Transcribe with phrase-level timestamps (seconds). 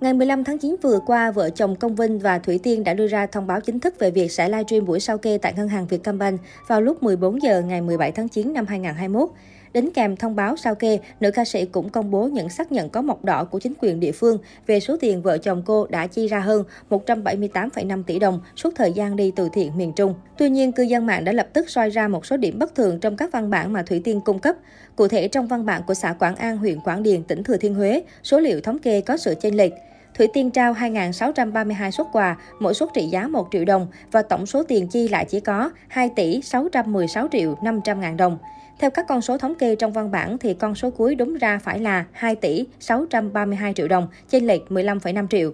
[0.00, 3.06] Ngày 15 tháng 9 vừa qua, vợ chồng Công Vinh và Thủy Tiên đã đưa
[3.06, 5.86] ra thông báo chính thức về việc sẽ livestream buổi sau kê tại ngân hàng
[5.86, 9.28] Vietcombank vào lúc 14 giờ ngày 17 tháng 9 năm 2021.
[9.72, 12.90] Đính kèm thông báo sao kê, nữ ca sĩ cũng công bố những xác nhận
[12.90, 16.06] có mộc đỏ của chính quyền địa phương về số tiền vợ chồng cô đã
[16.06, 20.14] chi ra hơn 178,5 tỷ đồng suốt thời gian đi từ thiện miền Trung.
[20.38, 23.00] Tuy nhiên, cư dân mạng đã lập tức soi ra một số điểm bất thường
[23.00, 24.56] trong các văn bản mà Thủy Tiên cung cấp.
[24.96, 27.74] Cụ thể, trong văn bản của xã Quảng An, huyện Quảng Điền, tỉnh Thừa Thiên
[27.74, 29.72] Huế, số liệu thống kê có sự chênh lệch.
[30.14, 34.46] Thủy Tiên trao 2.632 xuất quà, mỗi suất trị giá 1 triệu đồng và tổng
[34.46, 38.38] số tiền chi lại chỉ có 2 tỷ 616 triệu 500 ngàn đồng.
[38.78, 41.58] Theo các con số thống kê trong văn bản thì con số cuối đúng ra
[41.58, 45.52] phải là 2 tỷ 632 triệu đồng, chênh lệch 15,5 triệu.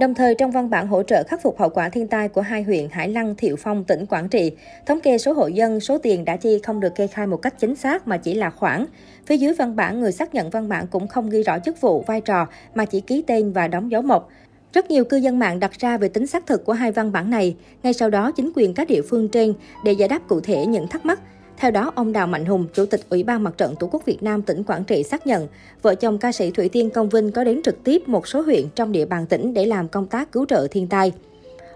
[0.00, 2.62] Đồng thời trong văn bản hỗ trợ khắc phục hậu quả thiên tai của hai
[2.62, 4.52] huyện Hải Lăng, Thiệu Phong, tỉnh Quảng Trị,
[4.86, 7.54] thống kê số hộ dân, số tiền đã chi không được kê khai một cách
[7.58, 8.86] chính xác mà chỉ là khoản.
[9.26, 12.02] Phía dưới văn bản, người xác nhận văn bản cũng không ghi rõ chức vụ,
[12.06, 14.28] vai trò mà chỉ ký tên và đóng dấu mộc.
[14.72, 17.30] Rất nhiều cư dân mạng đặt ra về tính xác thực của hai văn bản
[17.30, 17.56] này.
[17.82, 20.88] Ngay sau đó, chính quyền các địa phương trên để giải đáp cụ thể những
[20.88, 21.20] thắc mắc,
[21.56, 24.22] theo đó, ông Đào Mạnh Hùng, Chủ tịch Ủy ban Mặt trận Tổ quốc Việt
[24.22, 25.48] Nam tỉnh Quảng Trị xác nhận,
[25.82, 28.64] vợ chồng ca sĩ Thủy Tiên Công Vinh có đến trực tiếp một số huyện
[28.74, 31.12] trong địa bàn tỉnh để làm công tác cứu trợ thiên tai.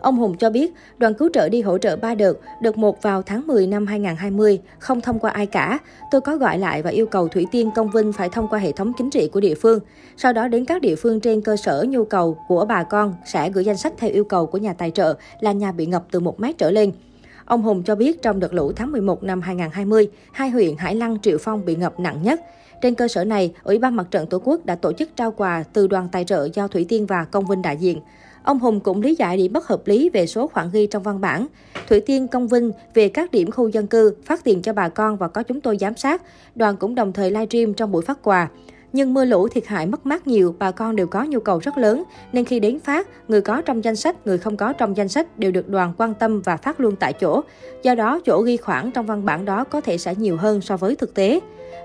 [0.00, 2.32] Ông Hùng cho biết, đoàn cứu trợ đi hỗ trợ 3 đợt,
[2.62, 5.78] đợt 1 vào tháng 10 năm 2020, không thông qua ai cả.
[6.10, 8.72] Tôi có gọi lại và yêu cầu Thủy Tiên Công Vinh phải thông qua hệ
[8.72, 9.80] thống chính trị của địa phương.
[10.16, 13.50] Sau đó đến các địa phương trên cơ sở nhu cầu của bà con sẽ
[13.50, 16.20] gửi danh sách theo yêu cầu của nhà tài trợ là nhà bị ngập từ
[16.20, 16.92] 1 mét trở lên.
[17.46, 21.20] Ông Hùng cho biết trong đợt lũ tháng 11 năm 2020, hai huyện Hải Lăng,
[21.20, 22.40] Triệu Phong bị ngập nặng nhất.
[22.82, 25.64] Trên cơ sở này, Ủy ban Mặt trận Tổ quốc đã tổ chức trao quà
[25.72, 28.00] từ đoàn tài trợ do Thủy Tiên và Công Vinh đại diện.
[28.42, 31.20] Ông Hùng cũng lý giải điểm bất hợp lý về số khoản ghi trong văn
[31.20, 31.46] bản.
[31.88, 35.16] Thủy Tiên Công Vinh về các điểm khu dân cư, phát tiền cho bà con
[35.16, 36.22] và có chúng tôi giám sát.
[36.54, 38.48] Đoàn cũng đồng thời livestream trong buổi phát quà.
[38.92, 41.78] Nhưng mưa lũ thiệt hại mất mát nhiều, bà con đều có nhu cầu rất
[41.78, 45.08] lớn, nên khi đến phát, người có trong danh sách, người không có trong danh
[45.08, 47.40] sách đều được đoàn quan tâm và phát luôn tại chỗ.
[47.82, 50.76] Do đó, chỗ ghi khoản trong văn bản đó có thể sẽ nhiều hơn so
[50.76, 51.40] với thực tế.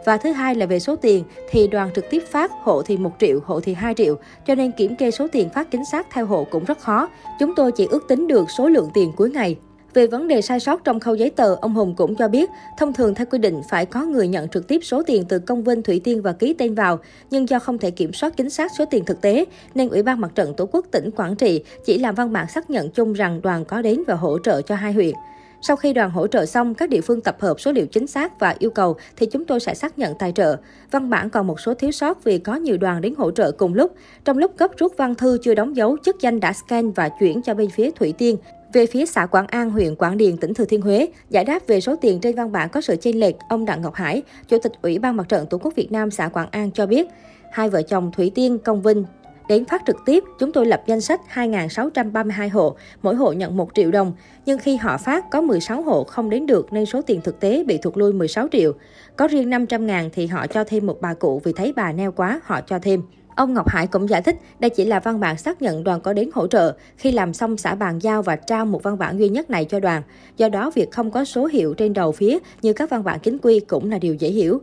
[0.06, 3.12] Và thứ hai là về số tiền thì đoàn trực tiếp phát, hộ thì 1
[3.20, 4.16] triệu, hộ thì 2 triệu,
[4.48, 7.09] cho nên kiểm kê số tiền phát chính xác theo hộ cũng rất khó.
[7.40, 9.58] Chúng tôi chỉ ước tính được số lượng tiền cuối ngày.
[9.94, 12.94] Về vấn đề sai sót trong khâu giấy tờ, ông Hùng cũng cho biết, thông
[12.94, 15.84] thường theo quy định phải có người nhận trực tiếp số tiền từ công vinh
[15.84, 18.85] Thủy Tiên và ký tên vào, nhưng do không thể kiểm soát chính xác số
[18.85, 22.16] tiền thực tế, nên Ủy ban Mặt trận Tổ quốc tỉnh Quảng Trị chỉ làm
[22.16, 25.16] văn bản xác nhận chung rằng đoàn có đến và hỗ trợ cho hai huyện.
[25.63, 28.40] Sau khi đoàn hỗ trợ xong, các địa phương tập hợp số liệu chính xác
[28.40, 30.57] và yêu cầu thì chúng tôi sẽ xác nhận tài trợ.
[30.91, 33.74] Văn bản còn một số thiếu sót vì có nhiều đoàn đến hỗ trợ cùng
[33.74, 33.96] lúc.
[34.25, 37.41] Trong lúc cấp rút văn thư chưa đóng dấu, chức danh đã scan và chuyển
[37.41, 38.38] cho bên phía Thủy Tiên.
[38.74, 41.82] Về phía xã Quảng An, huyện Quảng Điền, tỉnh Thừa Thiên Huế, giải đáp về
[41.82, 44.72] số tiền trên văn bản có sự chênh lệch, ông Đặng Ngọc Hải, Chủ tịch
[44.82, 47.08] Ủy ban Mặt trận Tổ quốc Việt Nam xã Quảng An cho biết,
[47.52, 49.06] hai vợ chồng Thủy Tiên, Công Vinh
[49.52, 53.70] Đến phát trực tiếp, chúng tôi lập danh sách 2.632 hộ, mỗi hộ nhận 1
[53.74, 54.14] triệu đồng.
[54.46, 57.64] Nhưng khi họ phát, có 16 hộ không đến được nên số tiền thực tế
[57.64, 58.74] bị thuộc lui 16 triệu.
[59.16, 62.12] Có riêng 500 ngàn thì họ cho thêm một bà cụ vì thấy bà neo
[62.12, 63.02] quá, họ cho thêm.
[63.36, 66.14] Ông Ngọc Hải cũng giải thích đây chỉ là văn bản xác nhận đoàn có
[66.14, 66.74] đến hỗ trợ.
[66.97, 69.80] Khi làm xong xã bàn giao và trao một văn bản duy nhất này cho
[69.80, 70.02] đoàn.
[70.38, 73.38] Do đó, việc không có số hiệu trên đầu phía như các văn bản chính
[73.38, 74.62] quy cũng là điều dễ hiểu.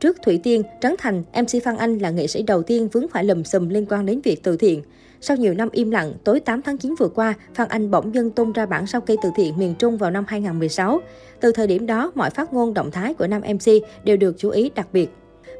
[0.00, 3.24] Trước Thủy Tiên, Trấn Thành, MC Phan Anh là nghệ sĩ đầu tiên vướng phải
[3.24, 4.82] lùm xùm liên quan đến việc từ thiện.
[5.20, 8.30] Sau nhiều năm im lặng, tối 8 tháng 9 vừa qua, Phan Anh bỗng dưng
[8.30, 11.00] tung ra bản sao kê từ thiện miền Trung vào năm 2016.
[11.40, 13.72] Từ thời điểm đó, mọi phát ngôn động thái của nam MC
[14.04, 15.10] đều được chú ý đặc biệt.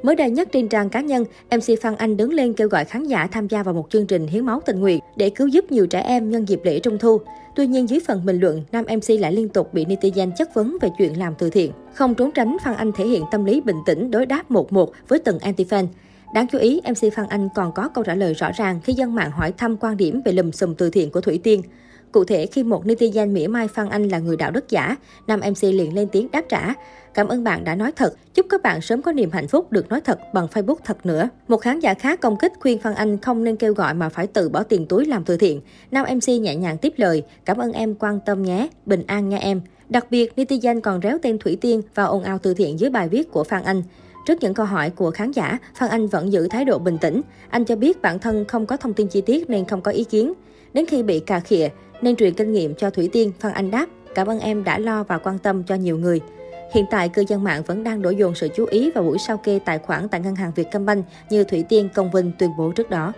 [0.02, 3.04] Mới đây nhất trên trang cá nhân, MC Phan Anh đứng lên kêu gọi khán
[3.04, 5.86] giả tham gia vào một chương trình hiến máu tình nguyện để cứu giúp nhiều
[5.86, 7.20] trẻ em nhân dịp lễ Trung thu.
[7.56, 10.76] Tuy nhiên dưới phần bình luận, nam MC lại liên tục bị netizen chất vấn
[10.80, 11.72] về chuyện làm từ thiện.
[11.94, 14.92] Không trốn tránh, Phan Anh thể hiện tâm lý bình tĩnh đối đáp một một
[15.08, 15.86] với từng anti-fan.
[16.34, 19.14] Đáng chú ý, MC Phan Anh còn có câu trả lời rõ ràng khi dân
[19.14, 21.62] mạng hỏi thăm quan điểm về lùm xùm từ thiện của Thủy Tiên.
[22.12, 24.96] Cụ thể, khi một netizen mỉa mai Phan Anh là người đạo đức giả,
[25.26, 26.74] nam MC liền lên tiếng đáp trả.
[27.14, 29.88] Cảm ơn bạn đã nói thật, chúc các bạn sớm có niềm hạnh phúc được
[29.88, 31.28] nói thật bằng Facebook thật nữa.
[31.48, 34.26] Một khán giả khác công kích khuyên Phan Anh không nên kêu gọi mà phải
[34.26, 35.60] tự bỏ tiền túi làm từ thiện.
[35.90, 39.38] Nam MC nhẹ nhàng tiếp lời, cảm ơn em quan tâm nhé, bình an nha
[39.38, 39.60] em.
[39.88, 43.08] Đặc biệt, netizen còn réo tên Thủy Tiên và ồn ào từ thiện dưới bài
[43.08, 43.82] viết của Phan Anh.
[44.26, 47.20] Trước những câu hỏi của khán giả, Phan Anh vẫn giữ thái độ bình tĩnh.
[47.48, 50.04] Anh cho biết bản thân không có thông tin chi tiết nên không có ý
[50.04, 50.32] kiến.
[50.72, 51.68] Đến khi bị cà khịa,
[52.02, 55.04] nên truyền kinh nghiệm cho Thủy Tiên, Phan Anh đáp, cảm ơn em đã lo
[55.04, 56.20] và quan tâm cho nhiều người.
[56.74, 59.36] Hiện tại, cư dân mạng vẫn đang đổ dồn sự chú ý vào buổi sao
[59.36, 62.90] kê tài khoản tại ngân hàng Vietcombank như Thủy Tiên Công Vinh tuyên bố trước
[62.90, 63.12] đó.